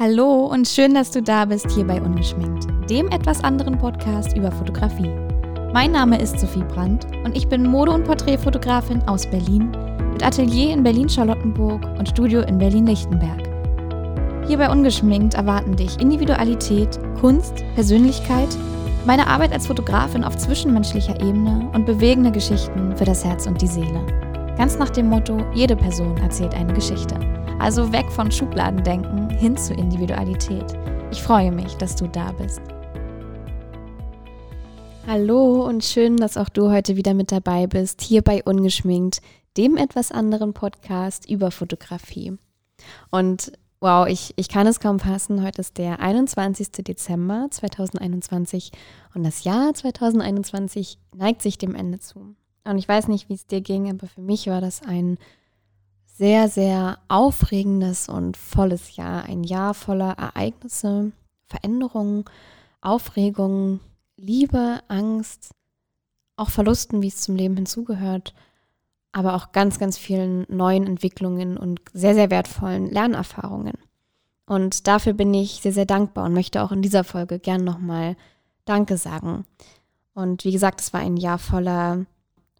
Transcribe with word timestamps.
Hallo 0.00 0.46
und 0.46 0.68
schön, 0.68 0.94
dass 0.94 1.10
du 1.10 1.20
da 1.20 1.44
bist 1.44 1.72
hier 1.72 1.84
bei 1.84 2.00
Ungeschminkt, 2.00 2.68
dem 2.88 3.08
etwas 3.08 3.42
anderen 3.42 3.76
Podcast 3.78 4.36
über 4.36 4.52
Fotografie. 4.52 5.10
Mein 5.72 5.90
Name 5.90 6.22
ist 6.22 6.38
Sophie 6.38 6.62
Brandt 6.62 7.04
und 7.24 7.36
ich 7.36 7.48
bin 7.48 7.68
Mode- 7.68 7.90
und 7.90 8.04
Porträtfotografin 8.04 9.02
aus 9.08 9.28
Berlin 9.28 9.72
mit 10.12 10.24
Atelier 10.24 10.72
in 10.72 10.84
Berlin-Charlottenburg 10.84 11.84
und 11.98 12.08
Studio 12.08 12.42
in 12.42 12.58
Berlin-Lichtenberg. 12.58 13.42
Hier 14.46 14.58
bei 14.58 14.70
Ungeschminkt 14.70 15.34
erwarten 15.34 15.74
dich 15.74 15.98
Individualität, 15.98 16.96
Kunst, 17.20 17.64
Persönlichkeit, 17.74 18.56
meine 19.04 19.26
Arbeit 19.26 19.52
als 19.52 19.66
Fotografin 19.66 20.22
auf 20.22 20.36
zwischenmenschlicher 20.36 21.20
Ebene 21.20 21.68
und 21.74 21.86
bewegende 21.86 22.30
Geschichten 22.30 22.96
für 22.96 23.04
das 23.04 23.24
Herz 23.24 23.48
und 23.48 23.60
die 23.60 23.66
Seele. 23.66 24.06
Ganz 24.56 24.78
nach 24.78 24.90
dem 24.90 25.08
Motto, 25.08 25.38
jede 25.54 25.74
Person 25.74 26.16
erzählt 26.18 26.54
eine 26.54 26.72
Geschichte. 26.72 27.16
Also 27.58 27.92
weg 27.92 28.06
von 28.12 28.30
Schubladendenken 28.30 29.27
hin 29.38 29.56
zu 29.56 29.72
Individualität. 29.72 30.64
Ich 31.12 31.22
freue 31.22 31.52
mich, 31.52 31.74
dass 31.76 31.94
du 31.94 32.08
da 32.08 32.32
bist. 32.32 32.60
Hallo 35.06 35.64
und 35.64 35.84
schön, 35.84 36.16
dass 36.16 36.36
auch 36.36 36.48
du 36.48 36.72
heute 36.72 36.96
wieder 36.96 37.14
mit 37.14 37.30
dabei 37.30 37.68
bist, 37.68 38.00
hier 38.02 38.22
bei 38.22 38.42
Ungeschminkt, 38.42 39.20
dem 39.56 39.76
etwas 39.76 40.10
anderen 40.10 40.54
Podcast 40.54 41.30
über 41.30 41.52
Fotografie. 41.52 42.36
Und 43.12 43.52
wow, 43.78 44.08
ich, 44.08 44.34
ich 44.34 44.48
kann 44.48 44.66
es 44.66 44.80
kaum 44.80 44.98
fassen, 44.98 45.44
heute 45.44 45.60
ist 45.60 45.78
der 45.78 46.00
21. 46.00 46.72
Dezember 46.72 47.46
2021 47.48 48.72
und 49.14 49.22
das 49.22 49.44
Jahr 49.44 49.72
2021 49.72 50.98
neigt 51.16 51.42
sich 51.42 51.58
dem 51.58 51.76
Ende 51.76 52.00
zu. 52.00 52.34
Und 52.64 52.78
ich 52.78 52.88
weiß 52.88 53.06
nicht, 53.06 53.28
wie 53.28 53.34
es 53.34 53.46
dir 53.46 53.60
ging, 53.60 53.88
aber 53.88 54.08
für 54.08 54.20
mich 54.20 54.48
war 54.48 54.60
das 54.60 54.82
ein 54.82 55.16
sehr, 56.18 56.48
sehr 56.48 56.98
aufregendes 57.06 58.08
und 58.08 58.36
volles 58.36 58.96
Jahr. 58.96 59.22
Ein 59.24 59.44
Jahr 59.44 59.72
voller 59.72 60.18
Ereignisse, 60.18 61.12
Veränderungen, 61.46 62.24
Aufregung, 62.80 63.78
Liebe, 64.16 64.80
Angst, 64.88 65.52
auch 66.36 66.50
Verlusten, 66.50 67.02
wie 67.02 67.08
es 67.08 67.20
zum 67.20 67.36
Leben 67.36 67.54
hinzugehört, 67.54 68.34
aber 69.12 69.34
auch 69.34 69.52
ganz, 69.52 69.78
ganz 69.78 69.96
vielen 69.96 70.44
neuen 70.48 70.86
Entwicklungen 70.86 71.56
und 71.56 71.80
sehr, 71.92 72.14
sehr 72.14 72.30
wertvollen 72.30 72.90
Lernerfahrungen. 72.90 73.78
Und 74.44 74.88
dafür 74.88 75.12
bin 75.12 75.32
ich 75.34 75.60
sehr, 75.62 75.72
sehr 75.72 75.86
dankbar 75.86 76.24
und 76.24 76.32
möchte 76.32 76.62
auch 76.64 76.72
in 76.72 76.82
dieser 76.82 77.04
Folge 77.04 77.38
gern 77.38 77.62
nochmal 77.62 78.16
Danke 78.64 78.96
sagen. 78.96 79.46
Und 80.14 80.44
wie 80.44 80.52
gesagt, 80.52 80.80
es 80.80 80.92
war 80.92 81.00
ein 81.00 81.16
Jahr 81.16 81.38
voller 81.38 82.06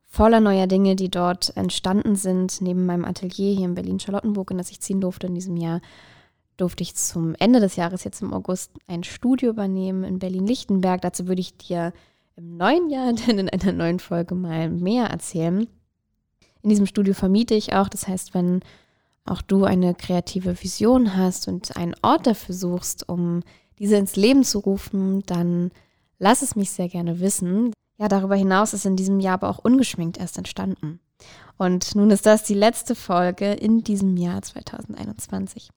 voller 0.08 0.40
neuer 0.40 0.66
Dinge, 0.66 0.96
die 0.96 1.10
dort 1.10 1.56
entstanden 1.56 2.16
sind. 2.16 2.60
Neben 2.60 2.86
meinem 2.86 3.04
Atelier 3.04 3.54
hier 3.54 3.66
in 3.66 3.74
Berlin-Charlottenburg, 3.74 4.50
in 4.50 4.58
das 4.58 4.70
ich 4.70 4.80
ziehen 4.80 5.00
durfte 5.00 5.26
in 5.26 5.34
diesem 5.34 5.56
Jahr, 5.56 5.80
durfte 6.56 6.82
ich 6.82 6.96
zum 6.96 7.34
Ende 7.38 7.60
des 7.60 7.76
Jahres, 7.76 8.04
jetzt 8.04 8.22
im 8.22 8.32
August, 8.32 8.72
ein 8.88 9.04
Studio 9.04 9.50
übernehmen 9.50 10.02
in 10.04 10.18
Berlin-Lichtenberg. 10.18 11.02
Dazu 11.02 11.28
würde 11.28 11.40
ich 11.40 11.56
dir 11.56 11.92
im 12.36 12.56
neuen 12.56 12.90
Jahr 12.90 13.12
dann 13.26 13.38
in 13.38 13.48
einer 13.48 13.72
neuen 13.72 14.00
Folge 14.00 14.34
mal 14.34 14.70
mehr 14.70 15.06
erzählen. 15.06 15.68
In 16.62 16.70
diesem 16.70 16.86
Studio 16.86 17.14
vermiete 17.14 17.54
ich 17.54 17.74
auch, 17.74 17.88
das 17.88 18.08
heißt, 18.08 18.34
wenn 18.34 18.60
auch 19.24 19.42
du 19.42 19.64
eine 19.64 19.94
kreative 19.94 20.60
Vision 20.60 21.16
hast 21.16 21.48
und 21.48 21.76
einen 21.76 21.94
Ort 22.02 22.26
dafür 22.26 22.54
suchst, 22.54 23.08
um 23.08 23.42
diese 23.78 23.96
ins 23.96 24.16
Leben 24.16 24.42
zu 24.42 24.58
rufen, 24.58 25.22
dann 25.26 25.70
lass 26.18 26.42
es 26.42 26.56
mich 26.56 26.70
sehr 26.70 26.88
gerne 26.88 27.20
wissen. 27.20 27.72
Ja, 27.98 28.08
darüber 28.08 28.36
hinaus 28.36 28.74
ist 28.74 28.86
in 28.86 28.96
diesem 28.96 29.20
Jahr 29.20 29.34
aber 29.34 29.50
auch 29.50 29.58
ungeschminkt 29.58 30.18
erst 30.18 30.38
entstanden. 30.38 31.00
Und 31.56 31.96
nun 31.96 32.12
ist 32.12 32.26
das 32.26 32.44
die 32.44 32.54
letzte 32.54 32.94
Folge 32.94 33.52
in 33.52 33.82
diesem 33.82 34.16
Jahr 34.16 34.40
2021. 34.40 35.70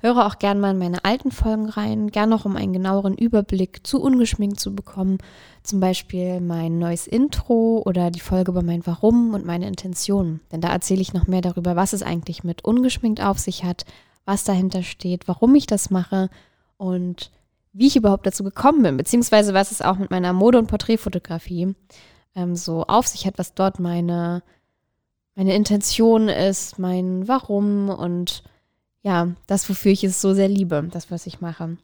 Höre 0.00 0.26
auch 0.26 0.40
gern 0.40 0.58
mal 0.58 0.72
in 0.72 0.78
meine 0.78 1.04
alten 1.04 1.30
Folgen 1.30 1.68
rein, 1.68 2.08
gern 2.08 2.30
noch 2.30 2.44
um 2.44 2.56
einen 2.56 2.72
genaueren 2.72 3.16
Überblick 3.16 3.86
zu 3.86 4.02
ungeschminkt 4.02 4.58
zu 4.58 4.74
bekommen. 4.74 5.18
Zum 5.62 5.78
Beispiel 5.78 6.40
mein 6.40 6.80
neues 6.80 7.06
Intro 7.06 7.82
oder 7.86 8.10
die 8.10 8.18
Folge 8.18 8.50
über 8.50 8.62
mein 8.62 8.84
Warum 8.84 9.34
und 9.34 9.44
meine 9.44 9.68
Intentionen. 9.68 10.40
Denn 10.50 10.60
da 10.60 10.70
erzähle 10.70 11.02
ich 11.02 11.12
noch 11.12 11.28
mehr 11.28 11.42
darüber, 11.42 11.76
was 11.76 11.92
es 11.92 12.02
eigentlich 12.02 12.42
mit 12.42 12.64
ungeschminkt 12.64 13.22
auf 13.22 13.38
sich 13.38 13.62
hat, 13.62 13.84
was 14.24 14.42
dahinter 14.42 14.82
steht, 14.82 15.28
warum 15.28 15.54
ich 15.54 15.66
das 15.66 15.90
mache 15.90 16.30
und 16.76 17.30
wie 17.72 17.86
ich 17.86 17.96
überhaupt 17.96 18.26
dazu 18.26 18.44
gekommen 18.44 18.82
bin, 18.82 18.96
beziehungsweise 18.96 19.54
was 19.54 19.70
es 19.70 19.82
auch 19.82 19.98
mit 19.98 20.10
meiner 20.10 20.32
Mode- 20.32 20.58
und 20.58 20.66
Porträtfotografie 20.68 21.74
ähm, 22.34 22.56
so 22.56 22.84
auf 22.84 23.06
sich 23.06 23.26
hat, 23.26 23.38
was 23.38 23.54
dort 23.54 23.78
meine, 23.78 24.42
meine 25.34 25.54
Intention 25.54 26.28
ist, 26.28 26.78
mein 26.78 27.28
Warum 27.28 27.88
und 27.88 28.42
ja, 29.02 29.28
das, 29.46 29.68
wofür 29.68 29.92
ich 29.92 30.04
es 30.04 30.20
so 30.20 30.34
sehr 30.34 30.48
liebe, 30.48 30.88
das, 30.90 31.10
was 31.10 31.26
ich 31.26 31.40
mache. 31.40 31.78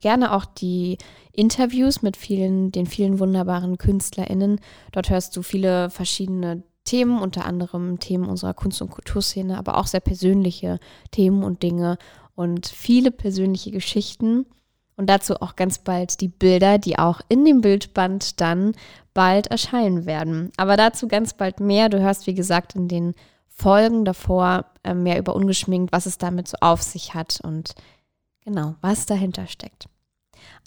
Gerne 0.00 0.32
auch 0.32 0.44
die 0.44 0.98
Interviews 1.32 2.02
mit 2.02 2.16
vielen, 2.16 2.70
den 2.70 2.86
vielen 2.86 3.18
wunderbaren 3.18 3.78
KünstlerInnen. 3.78 4.60
Dort 4.92 5.10
hörst 5.10 5.36
du 5.36 5.42
viele 5.42 5.90
verschiedene 5.90 6.62
Themen, 6.84 7.20
unter 7.20 7.44
anderem 7.44 7.98
Themen 7.98 8.26
unserer 8.26 8.54
Kunst- 8.54 8.80
und 8.80 8.90
Kulturszene, 8.90 9.58
aber 9.58 9.76
auch 9.76 9.86
sehr 9.86 10.00
persönliche 10.00 10.78
Themen 11.10 11.42
und 11.42 11.62
Dinge 11.62 11.98
und 12.34 12.66
viele 12.66 13.10
persönliche 13.10 13.72
Geschichten 13.72 14.46
und 14.98 15.06
dazu 15.06 15.40
auch 15.40 15.56
ganz 15.56 15.78
bald 15.78 16.20
die 16.20 16.28
Bilder, 16.28 16.76
die 16.76 16.98
auch 16.98 17.20
in 17.28 17.44
dem 17.44 17.60
Bildband 17.60 18.40
dann 18.40 18.74
bald 19.14 19.46
erscheinen 19.46 20.06
werden. 20.06 20.50
Aber 20.56 20.76
dazu 20.76 21.06
ganz 21.06 21.34
bald 21.34 21.60
mehr. 21.60 21.88
Du 21.88 22.00
hörst, 22.00 22.26
wie 22.26 22.34
gesagt, 22.34 22.74
in 22.74 22.88
den 22.88 23.14
Folgen 23.46 24.04
davor 24.04 24.66
äh, 24.82 24.94
mehr 24.94 25.18
über 25.18 25.36
ungeschminkt, 25.36 25.92
was 25.92 26.06
es 26.06 26.18
damit 26.18 26.48
so 26.48 26.56
auf 26.60 26.82
sich 26.82 27.14
hat 27.14 27.40
und 27.42 27.74
genau, 28.44 28.74
was 28.80 29.06
dahinter 29.06 29.46
steckt. 29.46 29.88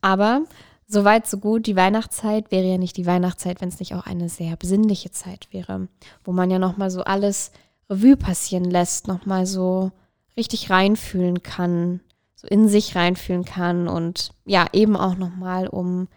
Aber 0.02 0.44
soweit, 0.88 1.28
so 1.28 1.38
gut. 1.38 1.68
Die 1.68 1.76
Weihnachtszeit 1.76 2.52
wäre 2.52 2.66
ja 2.66 2.78
nicht 2.78 2.96
die 2.96 3.06
Weihnachtszeit, 3.06 3.60
wenn 3.60 3.70
es 3.70 3.80
nicht 3.80 3.96
auch 3.96 4.06
eine 4.06 4.30
sehr 4.30 4.56
besinnliche 4.56 5.12
Zeit 5.12 5.50
wäre, 5.52 5.90
wo 6.24 6.32
man 6.32 6.50
ja 6.50 6.58
nochmal 6.58 6.90
so 6.90 7.04
alles 7.04 7.52
Revue 7.90 8.16
passieren 8.16 8.66
lässt, 8.66 9.10
nochmal 9.10 9.46
so 9.46 9.92
richtig 10.38 10.70
reinfühlen 10.70 11.44
kann, 11.44 12.00
so 12.42 12.48
in 12.48 12.68
sich 12.68 12.96
reinfühlen 12.96 13.46
kann 13.46 13.88
und 13.88 14.32
ja, 14.46 14.66
eben 14.74 14.98
auch 14.98 15.16
nochmal, 15.16 15.68
um, 15.68 16.08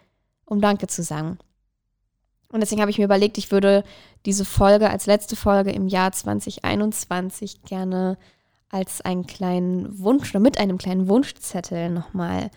um 0.45 0.59
Danke 0.59 0.87
zu 0.87 1.03
sagen. 1.03 1.37
Und 2.49 2.61
deswegen 2.61 2.81
habe 2.81 2.89
ich 2.89 2.97
mir 2.97 3.05
überlegt, 3.05 3.37
ich 3.37 3.51
würde 3.51 3.83
diese 4.25 4.45
Folge 4.45 4.89
als 4.89 5.05
letzte 5.05 5.35
Folge 5.35 5.71
im 5.71 5.87
Jahr 5.87 6.11
2021 6.11 7.63
gerne 7.63 8.17
als 8.69 9.01
einen 9.01 9.27
kleinen 9.27 9.99
Wunsch 9.99 10.31
oder 10.31 10.39
mit 10.39 10.57
einem 10.57 10.77
kleinen 10.77 11.07
Wunschzettel 11.07 11.89
nochmal 11.89 12.49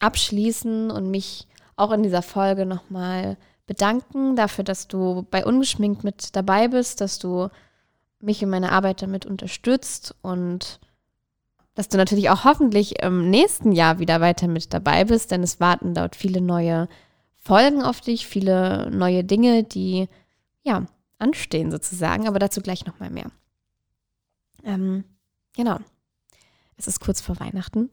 abschließen 0.00 0.90
und 0.90 1.10
mich 1.10 1.46
auch 1.76 1.92
in 1.92 2.02
dieser 2.02 2.22
Folge 2.22 2.66
nochmal 2.66 3.36
bedanken 3.66 4.34
dafür, 4.36 4.64
dass 4.64 4.88
du 4.88 5.26
bei 5.30 5.44
Ungeschminkt 5.44 6.04
mit 6.04 6.34
dabei 6.36 6.68
bist, 6.68 7.00
dass 7.00 7.18
du 7.18 7.48
mich 8.20 8.42
in 8.42 8.50
meiner 8.50 8.72
Arbeit 8.72 9.02
damit 9.02 9.24
unterstützt 9.24 10.14
und 10.22 10.80
dass 11.74 11.88
du 11.88 11.96
natürlich 11.96 12.30
auch 12.30 12.44
hoffentlich 12.44 13.02
im 13.02 13.30
nächsten 13.30 13.72
Jahr 13.72 13.98
wieder 13.98 14.20
weiter 14.20 14.48
mit 14.48 14.72
dabei 14.72 15.04
bist, 15.04 15.30
denn 15.30 15.42
es 15.42 15.60
warten 15.60 15.94
dort 15.94 16.16
viele 16.16 16.40
neue 16.40 16.88
Folgen 17.36 17.82
auf 17.82 18.00
dich, 18.00 18.26
viele 18.26 18.90
neue 18.90 19.24
Dinge, 19.24 19.64
die 19.64 20.08
ja 20.62 20.86
anstehen 21.18 21.70
sozusagen, 21.70 22.26
aber 22.26 22.38
dazu 22.38 22.60
gleich 22.60 22.86
nochmal 22.86 23.10
mehr. 23.10 23.30
Ähm, 24.64 25.04
genau. 25.54 25.78
Es 26.76 26.86
ist 26.86 27.00
kurz 27.00 27.20
vor 27.20 27.38
Weihnachten 27.38 27.90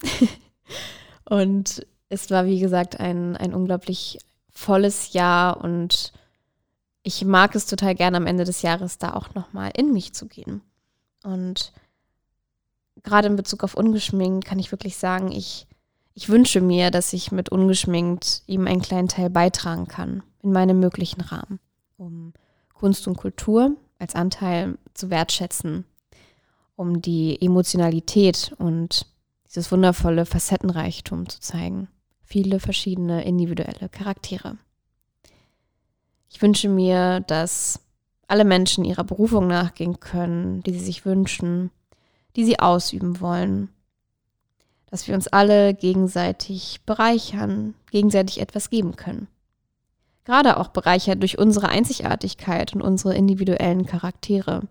und 1.26 1.86
es 2.10 2.30
war, 2.30 2.46
wie 2.46 2.60
gesagt, 2.60 3.00
ein, 3.00 3.38
ein 3.38 3.54
unglaublich 3.54 4.20
volles 4.50 5.14
Jahr 5.14 5.62
und 5.62 6.14
ich 7.04 7.26
mag 7.26 7.56
es 7.56 7.66
total 7.66 7.96
gerne 7.96 8.18
am 8.18 8.28
Ende 8.28 8.44
des 8.44 8.62
Jahres 8.62 8.98
da 8.98 9.14
auch 9.14 9.34
nochmal 9.34 9.72
in 9.76 9.92
mich 9.92 10.14
zu 10.14 10.28
gehen. 10.28 10.62
Und 11.24 11.72
gerade 13.04 13.28
in 13.28 13.36
Bezug 13.36 13.64
auf 13.64 13.76
ungeschminkt 13.76 14.46
kann 14.46 14.60
ich 14.60 14.72
wirklich 14.72 14.98
sagen, 14.98 15.32
ich, 15.32 15.68
ich 16.14 16.30
wünsche 16.30 16.62
mir, 16.62 16.92
dass 16.92 17.14
ich 17.14 17.32
mit 17.32 17.50
ungeschminkt 17.50 18.44
ihm 18.48 18.68
einen 18.68 18.82
kleinen 18.82 19.08
Teil 19.08 19.30
beitragen 19.30 19.88
kann, 19.88 20.24
in 20.42 20.52
meinem 20.52 20.80
möglichen 20.80 21.22
Rahmen, 21.22 21.60
um 21.98 22.34
Kunst 22.74 23.08
und 23.08 23.18
Kultur 23.18 23.76
als 24.00 24.16
Anteil 24.16 24.78
zu 24.94 25.10
wertschätzen, 25.10 25.86
um 26.76 27.02
die 27.02 27.40
Emotionalität 27.42 28.54
und 28.58 29.06
dieses 29.48 29.72
wundervolle 29.72 30.26
Facettenreichtum 30.26 31.30
zu 31.30 31.40
zeigen. 31.40 31.88
Viele 32.24 32.60
verschiedene 32.60 33.26
individuelle 33.26 33.90
Charaktere. 33.90 34.58
Ich 36.30 36.42
wünsche 36.42 36.70
mir, 36.70 37.20
dass 37.20 37.82
alle 38.28 38.46
Menschen 38.46 38.86
ihrer 38.86 39.04
Berufung 39.04 39.48
nachgehen 39.48 40.00
können, 40.00 40.64
die 40.64 40.72
sie 40.72 40.80
sich 40.80 41.06
wünschen, 41.06 41.70
die 42.36 42.46
sie 42.46 42.60
ausüben 42.60 43.20
wollen. 43.20 43.70
Dass 44.90 45.08
wir 45.08 45.16
uns 45.16 45.28
alle 45.28 45.74
gegenseitig 45.74 46.82
bereichern, 46.86 47.74
gegenseitig 47.92 48.42
etwas 48.42 48.70
geben 48.70 48.96
können. 48.96 49.28
Gerade 50.26 50.58
auch 50.58 50.68
bereichert 50.68 51.22
durch 51.22 51.38
unsere 51.38 51.70
Einzigartigkeit 51.70 52.74
und 52.74 52.82
unsere 52.82 53.16
individuellen 53.16 53.86
Charaktere. 53.86 54.62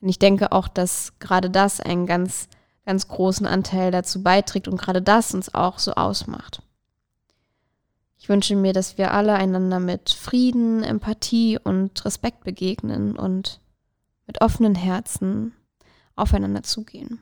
Denn 0.00 0.08
ich 0.08 0.18
denke 0.18 0.52
auch, 0.52 0.68
dass 0.68 1.18
gerade 1.18 1.50
das 1.50 1.80
ein 1.80 2.06
ganz, 2.06 2.48
ganz 2.84 3.08
großen 3.08 3.46
Anteil 3.46 3.90
dazu 3.90 4.22
beiträgt 4.22 4.68
und 4.68 4.80
gerade 4.80 5.02
das 5.02 5.34
uns 5.34 5.54
auch 5.54 5.78
so 5.78 5.94
ausmacht. 5.94 6.62
Ich 8.18 8.28
wünsche 8.28 8.56
mir, 8.56 8.72
dass 8.72 8.98
wir 8.98 9.14
alle 9.14 9.34
einander 9.34 9.80
mit 9.80 10.10
Frieden, 10.10 10.82
Empathie 10.82 11.58
und 11.62 12.04
Respekt 12.04 12.44
begegnen 12.44 13.16
und 13.16 13.60
mit 14.26 14.42
offenen 14.42 14.74
Herzen 14.74 15.54
aufeinander 16.18 16.62
zugehen. 16.62 17.20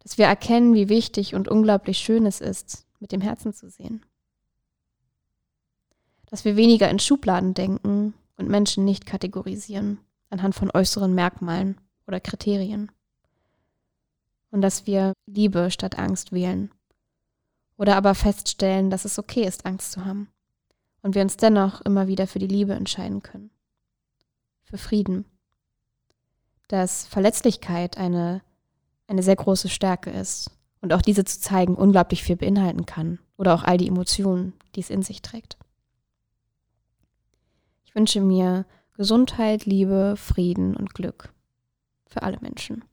Dass 0.00 0.18
wir 0.18 0.26
erkennen, 0.26 0.74
wie 0.74 0.88
wichtig 0.88 1.34
und 1.34 1.48
unglaublich 1.48 1.98
schön 1.98 2.26
es 2.26 2.40
ist, 2.40 2.86
mit 3.00 3.12
dem 3.12 3.20
Herzen 3.20 3.52
zu 3.52 3.68
sehen. 3.68 4.04
Dass 6.26 6.44
wir 6.44 6.56
weniger 6.56 6.88
in 6.90 6.98
Schubladen 6.98 7.54
denken 7.54 8.14
und 8.36 8.48
Menschen 8.48 8.84
nicht 8.84 9.06
kategorisieren 9.06 9.98
anhand 10.30 10.54
von 10.54 10.70
äußeren 10.70 11.14
Merkmalen 11.14 11.80
oder 12.06 12.20
Kriterien. 12.20 12.90
Und 14.50 14.62
dass 14.62 14.86
wir 14.86 15.12
Liebe 15.26 15.70
statt 15.70 15.98
Angst 15.98 16.32
wählen. 16.32 16.70
Oder 17.76 17.96
aber 17.96 18.14
feststellen, 18.14 18.90
dass 18.90 19.04
es 19.04 19.18
okay 19.18 19.44
ist, 19.44 19.66
Angst 19.66 19.92
zu 19.92 20.04
haben. 20.04 20.28
Und 21.02 21.14
wir 21.14 21.22
uns 21.22 21.36
dennoch 21.36 21.80
immer 21.82 22.08
wieder 22.08 22.26
für 22.26 22.38
die 22.38 22.46
Liebe 22.46 22.74
entscheiden 22.74 23.22
können. 23.22 23.50
Für 24.64 24.78
Frieden. 24.78 25.24
Dass 26.68 27.06
Verletzlichkeit 27.06 27.98
eine, 27.98 28.42
eine 29.06 29.22
sehr 29.22 29.36
große 29.36 29.68
Stärke 29.68 30.10
ist. 30.10 30.50
Und 30.80 30.92
auch 30.92 31.02
diese 31.02 31.24
zu 31.24 31.40
zeigen 31.40 31.74
unglaublich 31.74 32.22
viel 32.22 32.36
beinhalten 32.36 32.86
kann. 32.86 33.18
Oder 33.36 33.54
auch 33.54 33.64
all 33.64 33.78
die 33.78 33.88
Emotionen, 33.88 34.52
die 34.74 34.80
es 34.80 34.90
in 34.90 35.02
sich 35.02 35.22
trägt. 35.22 35.56
Ich 37.84 37.94
wünsche 37.94 38.20
mir 38.20 38.64
Gesundheit, 38.96 39.64
Liebe, 39.64 40.14
Frieden 40.16 40.76
und 40.76 40.94
Glück 40.94 41.32
für 42.06 42.22
alle 42.22 42.38
Menschen. 42.40 42.84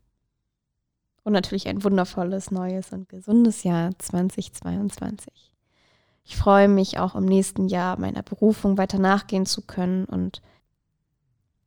Und 1.23 1.33
natürlich 1.33 1.67
ein 1.67 1.83
wundervolles, 1.83 2.51
neues 2.51 2.91
und 2.91 3.09
gesundes 3.09 3.63
Jahr 3.63 3.97
2022. 3.97 5.51
Ich 6.23 6.37
freue 6.37 6.67
mich 6.67 6.99
auch 6.99 7.15
im 7.15 7.25
nächsten 7.25 7.67
Jahr 7.67 7.99
meiner 7.99 8.23
Berufung 8.23 8.77
weiter 8.77 8.99
nachgehen 8.99 9.45
zu 9.45 9.63
können 9.63 10.05
und 10.05 10.41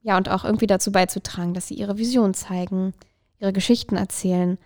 ja, 0.02 0.16
und 0.16 0.28
auch 0.28 0.44
irgendwie 0.44 0.66
dazu 0.66 0.92
beizutragen, 0.92 1.54
dass 1.54 1.68
sie 1.68 1.74
ihre 1.74 1.98
Vision 1.98 2.34
zeigen, 2.34 2.94
ihre 3.38 3.52
Geschichten 3.52 3.96
erzählen. 3.96 4.58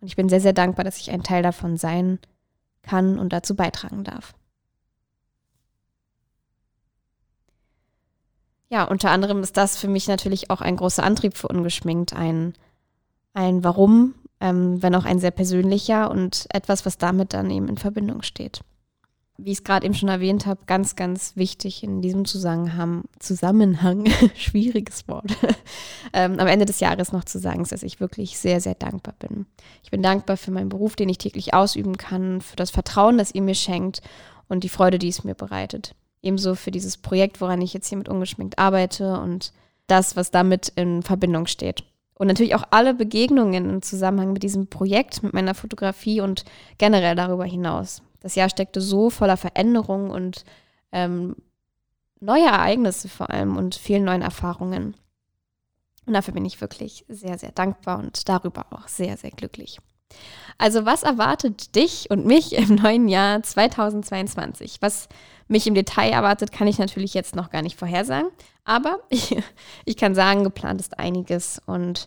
Und 0.00 0.06
ich 0.08 0.16
bin 0.16 0.28
sehr, 0.28 0.40
sehr 0.40 0.52
dankbar, 0.52 0.84
dass 0.84 0.98
ich 0.98 1.10
ein 1.10 1.22
Teil 1.22 1.42
davon 1.42 1.76
sein 1.76 2.18
kann 2.82 3.18
und 3.18 3.32
dazu 3.32 3.54
beitragen 3.54 4.04
darf. 4.04 4.34
ja, 8.72 8.84
unter 8.84 9.10
anderem 9.10 9.42
ist 9.42 9.58
das 9.58 9.76
für 9.76 9.86
mich 9.86 10.08
natürlich 10.08 10.48
auch 10.48 10.62
ein 10.62 10.76
großer 10.76 11.04
Antrieb 11.04 11.36
für 11.36 11.46
Ungeschminkt, 11.48 12.14
ein, 12.14 12.54
ein 13.34 13.62
Warum, 13.62 14.14
ähm, 14.40 14.82
wenn 14.82 14.94
auch 14.94 15.04
ein 15.04 15.18
sehr 15.18 15.30
persönlicher 15.30 16.10
und 16.10 16.46
etwas, 16.48 16.86
was 16.86 16.96
damit 16.96 17.34
dann 17.34 17.50
eben 17.50 17.68
in 17.68 17.76
Verbindung 17.76 18.22
steht. 18.22 18.62
Wie 19.44 19.52
ich 19.52 19.58
es 19.58 19.64
gerade 19.64 19.86
eben 19.86 19.94
schon 19.94 20.08
erwähnt 20.08 20.46
habe, 20.46 20.60
ganz, 20.66 20.96
ganz 20.96 21.36
wichtig 21.36 21.82
in 21.82 22.02
diesem 22.02 22.24
Zusammenhang, 22.24 23.04
Zusammenhang 23.18 24.06
schwieriges 24.36 25.08
Wort, 25.08 25.30
ähm, 26.12 26.38
am 26.38 26.46
Ende 26.46 26.64
des 26.64 26.80
Jahres 26.80 27.12
noch 27.12 27.24
zu 27.24 27.38
sagen, 27.38 27.64
dass 27.68 27.82
ich 27.82 28.00
wirklich 28.00 28.38
sehr, 28.38 28.60
sehr 28.60 28.74
dankbar 28.74 29.14
bin. 29.18 29.46
Ich 29.82 29.90
bin 29.90 30.02
dankbar 30.02 30.36
für 30.36 30.50
meinen 30.50 30.68
Beruf, 30.68 30.96
den 30.96 31.08
ich 31.08 31.18
täglich 31.18 31.54
ausüben 31.54 31.96
kann, 31.96 32.40
für 32.40 32.56
das 32.56 32.70
Vertrauen, 32.70 33.18
das 33.18 33.34
ihr 33.34 33.42
mir 33.42 33.54
schenkt 33.54 34.00
und 34.48 34.64
die 34.64 34.68
Freude, 34.68 34.98
die 34.98 35.08
es 35.08 35.24
mir 35.24 35.34
bereitet 35.34 35.94
ebenso 36.22 36.54
für 36.54 36.70
dieses 36.70 36.96
Projekt, 36.96 37.40
woran 37.40 37.60
ich 37.60 37.74
jetzt 37.74 37.88
hier 37.88 37.98
mit 37.98 38.08
ungeschminkt 38.08 38.58
arbeite 38.58 39.18
und 39.18 39.52
das, 39.88 40.16
was 40.16 40.30
damit 40.30 40.68
in 40.76 41.02
Verbindung 41.02 41.46
steht. 41.46 41.84
Und 42.14 42.28
natürlich 42.28 42.54
auch 42.54 42.64
alle 42.70 42.94
Begegnungen 42.94 43.68
im 43.68 43.82
Zusammenhang 43.82 44.32
mit 44.32 44.42
diesem 44.42 44.68
Projekt, 44.68 45.22
mit 45.22 45.34
meiner 45.34 45.54
Fotografie 45.54 46.20
und 46.20 46.44
generell 46.78 47.16
darüber 47.16 47.44
hinaus. 47.44 48.02
Das 48.22 48.34
Jahr 48.34 48.48
steckte 48.48 48.80
so 48.80 49.10
voller 49.10 49.36
Veränderungen 49.36 50.10
und 50.10 50.44
ähm, 50.92 51.36
neue 52.20 52.46
Ereignisse 52.46 53.08
vor 53.08 53.30
allem 53.30 53.56
und 53.56 53.74
vielen 53.74 54.04
neuen 54.04 54.22
Erfahrungen. 54.22 54.96
Und 56.06 56.14
dafür 56.14 56.34
bin 56.34 56.44
ich 56.44 56.60
wirklich 56.60 57.04
sehr, 57.08 57.38
sehr 57.38 57.52
dankbar 57.52 57.98
und 57.98 58.28
darüber 58.28 58.66
auch 58.70 58.88
sehr, 58.88 59.16
sehr 59.16 59.30
glücklich. 59.30 59.78
Also 60.58 60.84
was 60.84 61.02
erwartet 61.02 61.74
dich 61.74 62.10
und 62.10 62.26
mich 62.26 62.54
im 62.54 62.74
neuen 62.82 63.08
Jahr 63.08 63.42
2022? 63.42 64.78
Was 64.80 65.08
mich 65.48 65.66
im 65.66 65.74
Detail 65.74 66.10
erwartet, 66.10 66.52
kann 66.52 66.68
ich 66.68 66.78
natürlich 66.78 67.14
jetzt 67.14 67.34
noch 67.34 67.50
gar 67.50 67.62
nicht 67.62 67.78
vorhersagen. 67.78 68.30
Aber 68.64 69.00
ich, 69.08 69.36
ich 69.84 69.96
kann 69.96 70.14
sagen, 70.14 70.44
geplant 70.44 70.80
ist 70.80 70.98
einiges. 70.98 71.60
Und 71.66 72.06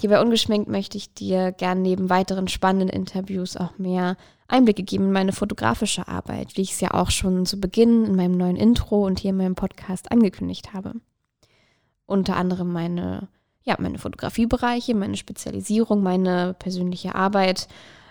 hier 0.00 0.10
bei 0.10 0.20
Ungeschminkt 0.20 0.68
möchte 0.68 0.96
ich 0.98 1.14
dir 1.14 1.52
gern 1.52 1.82
neben 1.82 2.10
weiteren 2.10 2.48
spannenden 2.48 2.88
Interviews 2.88 3.56
auch 3.56 3.78
mehr 3.78 4.16
Einblicke 4.48 4.82
geben 4.82 5.06
in 5.06 5.12
meine 5.12 5.32
fotografische 5.32 6.08
Arbeit, 6.08 6.56
wie 6.56 6.62
ich 6.62 6.72
es 6.72 6.80
ja 6.80 6.92
auch 6.92 7.10
schon 7.10 7.46
zu 7.46 7.58
Beginn 7.58 8.04
in 8.04 8.16
meinem 8.16 8.36
neuen 8.36 8.56
Intro 8.56 9.04
und 9.04 9.20
hier 9.20 9.30
in 9.30 9.36
meinem 9.36 9.54
Podcast 9.54 10.12
angekündigt 10.12 10.72
habe. 10.72 10.94
Unter 12.06 12.36
anderem 12.36 12.72
meine 12.72 13.28
ja, 13.66 13.76
meine 13.78 13.98
Fotografiebereiche, 13.98 14.94
meine 14.94 15.16
Spezialisierung, 15.16 16.02
meine 16.02 16.54
persönliche 16.54 17.14
Arbeit, 17.16 17.66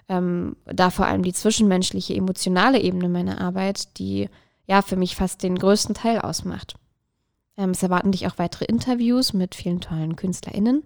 ähm, 0.10 0.58
da 0.66 0.90
vor 0.90 1.08
allem 1.08 1.24
die 1.24 1.34
zwischenmenschliche, 1.34 2.14
emotionale 2.14 2.80
Ebene 2.80 3.10
meiner 3.10 3.40
Arbeit, 3.42 3.98
die 3.98 4.30
ja 4.68 4.82
für 4.82 4.98
mich 4.98 5.16
fast 5.16 5.42
den 5.42 5.58
größten 5.58 5.96
Teil 5.96 6.20
ausmacht. 6.20 6.76
Ähm, 7.58 7.72
es 7.72 7.82
erwarten 7.82 8.12
dich 8.12 8.28
auch 8.28 8.38
weitere 8.38 8.66
Interviews 8.66 9.34
mit 9.34 9.56
vielen 9.56 9.80
tollen 9.80 10.18
KünstlerInnen. 10.18 10.84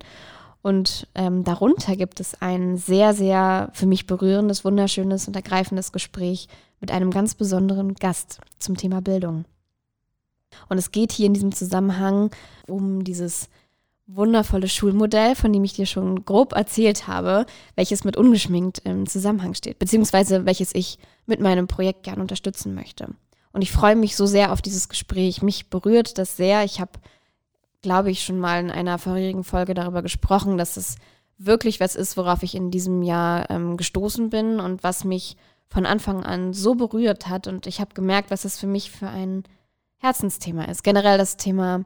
Und 0.61 1.07
ähm, 1.15 1.43
darunter 1.43 1.95
gibt 1.95 2.19
es 2.19 2.41
ein 2.41 2.77
sehr, 2.77 3.13
sehr 3.13 3.69
für 3.73 3.85
mich 3.85 4.07
berührendes, 4.07 4.65
wunderschönes 4.65 5.27
und 5.27 5.35
ergreifendes 5.35 5.91
Gespräch 5.91 6.47
mit 6.81 6.91
einem 6.91 7.11
ganz 7.11 7.35
besonderen 7.35 7.93
Gast 7.93 8.39
zum 8.59 8.75
Thema 8.75 9.01
Bildung. 9.01 9.45
Und 10.67 10.77
es 10.77 10.91
geht 10.91 11.11
hier 11.11 11.27
in 11.27 11.33
diesem 11.33 11.53
Zusammenhang 11.53 12.31
um 12.67 13.03
dieses 13.03 13.49
wundervolle 14.07 14.67
Schulmodell, 14.67 15.35
von 15.35 15.53
dem 15.53 15.63
ich 15.63 15.73
dir 15.73 15.85
schon 15.85 16.25
grob 16.25 16.53
erzählt 16.53 17.07
habe, 17.07 17.45
welches 17.75 18.03
mit 18.03 18.17
ungeschminkt 18.17 18.79
im 18.83 19.05
Zusammenhang 19.05 19.53
steht, 19.53 19.77
beziehungsweise 19.77 20.45
welches 20.45 20.73
ich 20.73 20.97
mit 21.27 21.39
meinem 21.39 21.67
Projekt 21.67 22.03
gern 22.03 22.19
unterstützen 22.19 22.73
möchte. 22.73 23.09
Und 23.51 23.61
ich 23.61 23.71
freue 23.71 23.95
mich 23.95 24.15
so 24.15 24.25
sehr 24.25 24.51
auf 24.51 24.61
dieses 24.61 24.89
Gespräch. 24.89 25.41
Mich 25.41 25.69
berührt 25.69 26.17
das 26.17 26.37
sehr. 26.37 26.63
Ich 26.63 26.79
habe, 26.79 26.91
glaube 27.81 28.11
ich, 28.11 28.23
schon 28.23 28.39
mal 28.39 28.59
in 28.59 28.71
einer 28.71 28.97
vorherigen 28.97 29.43
Folge 29.43 29.73
darüber 29.73 30.01
gesprochen, 30.01 30.57
dass 30.57 30.77
es 30.77 30.95
wirklich 31.37 31.79
was 31.79 31.95
ist, 31.95 32.17
worauf 32.17 32.43
ich 32.43 32.55
in 32.55 32.71
diesem 32.71 33.01
Jahr 33.01 33.49
ähm, 33.49 33.77
gestoßen 33.77 34.29
bin 34.29 34.59
und 34.59 34.83
was 34.83 35.05
mich 35.05 35.37
von 35.67 35.85
Anfang 35.85 36.23
an 36.23 36.53
so 36.53 36.75
berührt 36.75 37.27
hat. 37.27 37.47
Und 37.47 37.67
ich 37.67 37.79
habe 37.79 37.93
gemerkt, 37.93 38.31
was 38.31 38.45
es 38.45 38.57
für 38.57 38.67
mich 38.67 38.91
für 38.91 39.07
ein 39.07 39.43
Herzensthema 39.97 40.65
ist. 40.65 40.83
Generell 40.83 41.17
das 41.17 41.37
Thema 41.37 41.85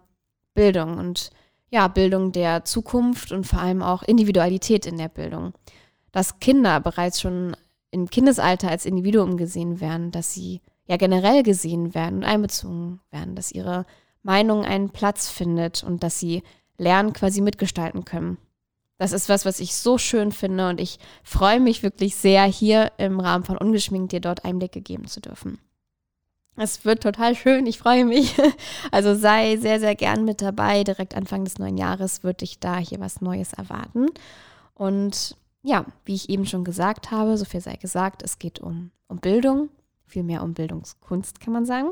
Bildung 0.53 0.97
und 0.97 1.29
ja, 1.69 1.87
Bildung 1.87 2.31
der 2.31 2.65
Zukunft 2.65 3.31
und 3.31 3.45
vor 3.45 3.59
allem 3.59 3.81
auch 3.81 4.03
Individualität 4.03 4.85
in 4.85 4.97
der 4.97 5.09
Bildung. 5.09 5.53
Dass 6.11 6.39
Kinder 6.39 6.79
bereits 6.79 7.19
schon 7.21 7.55
im 7.91 8.09
Kindesalter 8.09 8.69
als 8.69 8.85
Individuum 8.85 9.37
gesehen 9.37 9.81
werden, 9.81 10.11
dass 10.11 10.33
sie 10.33 10.61
ja 10.85 10.97
generell 10.97 11.43
gesehen 11.43 11.93
werden 11.93 12.19
und 12.19 12.23
einbezogen 12.23 12.99
werden, 13.11 13.35
dass 13.35 13.51
ihre 13.51 13.85
Meinung 14.23 14.65
einen 14.65 14.89
Platz 14.89 15.29
findet 15.29 15.83
und 15.83 16.03
dass 16.03 16.19
sie 16.19 16.43
Lernen 16.77 17.13
quasi 17.13 17.41
mitgestalten 17.41 18.03
können. 18.05 18.37
Das 18.97 19.11
ist 19.11 19.29
was, 19.29 19.45
was 19.45 19.59
ich 19.59 19.75
so 19.75 19.97
schön 19.97 20.31
finde 20.31 20.69
und 20.69 20.79
ich 20.79 20.97
freue 21.23 21.59
mich 21.59 21.83
wirklich 21.83 22.15
sehr, 22.15 22.43
hier 22.43 22.91
im 22.97 23.19
Rahmen 23.19 23.43
von 23.43 23.57
Ungeschminkt 23.57 24.11
dir 24.11 24.21
dort 24.21 24.45
Einblicke 24.45 24.81
geben 24.81 25.07
zu 25.07 25.19
dürfen. 25.19 25.59
Es 26.55 26.85
wird 26.85 27.01
total 27.01 27.35
schön, 27.35 27.65
ich 27.65 27.79
freue 27.79 28.05
mich. 28.05 28.35
Also 28.91 29.15
sei 29.15 29.57
sehr, 29.57 29.79
sehr 29.79 29.95
gern 29.95 30.23
mit 30.23 30.41
dabei. 30.41 30.83
Direkt 30.83 31.15
Anfang 31.15 31.43
des 31.45 31.57
neuen 31.57 31.77
Jahres 31.77 32.23
wird 32.23 32.41
dich 32.41 32.59
da 32.59 32.77
hier 32.77 32.99
was 32.99 33.21
Neues 33.21 33.53
erwarten. 33.53 34.07
Und 34.75 35.35
ja, 35.63 35.85
wie 36.05 36.13
ich 36.13 36.29
eben 36.29 36.45
schon 36.45 36.63
gesagt 36.63 37.09
habe, 37.09 37.37
so 37.37 37.45
viel 37.45 37.61
sei 37.61 37.75
gesagt, 37.75 38.21
es 38.21 38.37
geht 38.37 38.59
um, 38.59 38.91
um 39.07 39.17
Bildung, 39.17 39.69
vielmehr 40.05 40.43
um 40.43 40.53
Bildungskunst, 40.53 41.39
kann 41.39 41.53
man 41.53 41.65
sagen. 41.65 41.89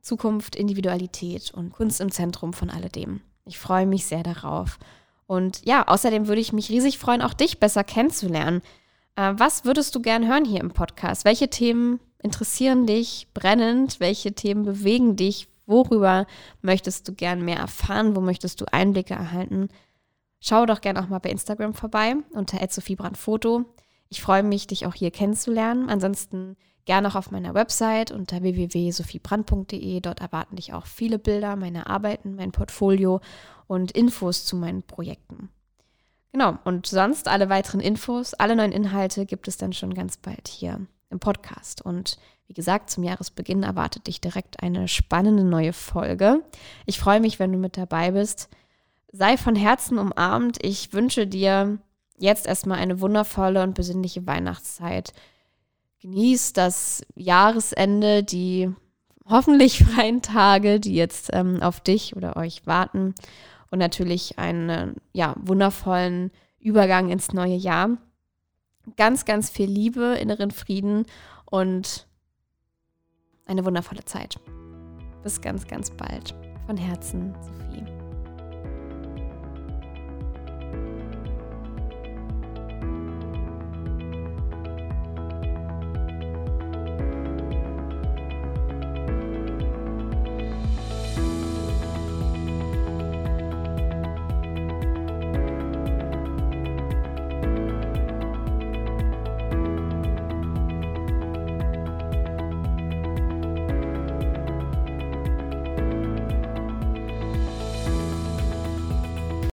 Zukunft, 0.00 0.56
Individualität 0.56 1.52
und 1.54 1.72
Kunst 1.72 2.00
im 2.00 2.10
Zentrum 2.10 2.52
von 2.52 2.70
alledem. 2.70 3.20
Ich 3.44 3.58
freue 3.58 3.86
mich 3.86 4.06
sehr 4.06 4.22
darauf. 4.22 4.78
Und 5.26 5.64
ja, 5.64 5.86
außerdem 5.86 6.26
würde 6.26 6.40
ich 6.40 6.52
mich 6.52 6.70
riesig 6.70 6.98
freuen, 6.98 7.22
auch 7.22 7.34
dich 7.34 7.60
besser 7.60 7.84
kennenzulernen. 7.84 8.62
Äh, 9.16 9.34
was 9.36 9.64
würdest 9.64 9.94
du 9.94 10.00
gern 10.00 10.26
hören 10.26 10.44
hier 10.44 10.60
im 10.60 10.70
Podcast? 10.70 11.24
Welche 11.24 11.48
Themen 11.48 12.00
interessieren 12.22 12.86
dich 12.86 13.28
brennend? 13.34 14.00
Welche 14.00 14.32
Themen 14.32 14.64
bewegen 14.64 15.16
dich? 15.16 15.48
Worüber 15.66 16.26
möchtest 16.62 17.06
du 17.08 17.12
gern 17.12 17.44
mehr 17.44 17.58
erfahren? 17.58 18.16
Wo 18.16 18.20
möchtest 18.20 18.60
du 18.60 18.64
Einblicke 18.72 19.14
erhalten? 19.14 19.68
Schau 20.40 20.64
doch 20.64 20.80
gerne 20.80 21.02
auch 21.02 21.08
mal 21.08 21.18
bei 21.18 21.30
Instagram 21.30 21.74
vorbei 21.74 22.16
unter 22.32 22.66
@sophiebrandfoto. 22.66 23.64
Ich 24.08 24.22
freue 24.22 24.42
mich, 24.42 24.66
dich 24.66 24.86
auch 24.86 24.94
hier 24.94 25.10
kennenzulernen. 25.10 25.90
Ansonsten 25.90 26.56
gerne 26.88 27.08
auch 27.08 27.16
auf 27.16 27.30
meiner 27.30 27.52
Website 27.52 28.10
unter 28.10 28.40
www.sophiebrand.de. 28.42 30.00
Dort 30.00 30.22
erwarten 30.22 30.56
dich 30.56 30.72
auch 30.72 30.86
viele 30.86 31.18
Bilder, 31.18 31.54
meine 31.54 31.86
Arbeiten, 31.86 32.34
mein 32.34 32.50
Portfolio 32.50 33.20
und 33.66 33.92
Infos 33.92 34.46
zu 34.46 34.56
meinen 34.56 34.82
Projekten. 34.82 35.50
Genau, 36.32 36.56
und 36.64 36.86
sonst 36.86 37.28
alle 37.28 37.50
weiteren 37.50 37.80
Infos, 37.80 38.32
alle 38.32 38.56
neuen 38.56 38.72
Inhalte 38.72 39.26
gibt 39.26 39.48
es 39.48 39.58
dann 39.58 39.74
schon 39.74 39.92
ganz 39.92 40.16
bald 40.16 40.48
hier 40.48 40.80
im 41.10 41.20
Podcast. 41.20 41.82
Und 41.82 42.16
wie 42.46 42.54
gesagt, 42.54 42.88
zum 42.88 43.04
Jahresbeginn 43.04 43.64
erwartet 43.64 44.06
dich 44.06 44.22
direkt 44.22 44.62
eine 44.62 44.88
spannende 44.88 45.44
neue 45.44 45.74
Folge. 45.74 46.42
Ich 46.86 46.98
freue 46.98 47.20
mich, 47.20 47.38
wenn 47.38 47.52
du 47.52 47.58
mit 47.58 47.76
dabei 47.76 48.12
bist. 48.12 48.48
Sei 49.12 49.36
von 49.36 49.56
Herzen 49.56 49.98
umarmt. 49.98 50.56
Ich 50.64 50.94
wünsche 50.94 51.26
dir 51.26 51.78
jetzt 52.16 52.46
erstmal 52.46 52.78
eine 52.78 53.02
wundervolle 53.02 53.62
und 53.62 53.74
besinnliche 53.74 54.26
Weihnachtszeit. 54.26 55.12
Genieß 56.00 56.52
das 56.52 57.02
Jahresende, 57.14 58.22
die 58.22 58.70
hoffentlich 59.26 59.84
freien 59.84 60.22
Tage, 60.22 60.80
die 60.80 60.94
jetzt 60.94 61.30
ähm, 61.32 61.62
auf 61.62 61.80
dich 61.80 62.16
oder 62.16 62.36
euch 62.36 62.66
warten 62.66 63.14
und 63.70 63.78
natürlich 63.78 64.38
einen 64.38 64.96
ja, 65.12 65.34
wundervollen 65.38 66.30
Übergang 66.58 67.10
ins 67.10 67.32
neue 67.32 67.54
Jahr. 67.54 67.98
Ganz, 68.96 69.24
ganz 69.24 69.50
viel 69.50 69.68
Liebe, 69.68 70.16
inneren 70.20 70.50
Frieden 70.50 71.04
und 71.44 72.06
eine 73.46 73.64
wundervolle 73.64 74.04
Zeit. 74.04 74.40
Bis 75.22 75.40
ganz, 75.40 75.66
ganz 75.66 75.90
bald. 75.90 76.34
Von 76.66 76.76
Herzen, 76.76 77.34
Sophie. 77.42 77.97